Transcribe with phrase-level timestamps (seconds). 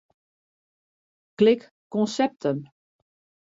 [1.41, 1.67] Klik
[1.97, 2.57] Konsepten.